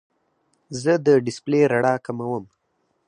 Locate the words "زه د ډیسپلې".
0.81-1.61